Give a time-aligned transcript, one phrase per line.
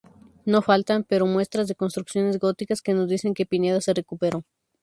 [0.45, 4.43] No faltan, pero, muestras de construcciones góticas que nos dicen que Pineda se recuperó.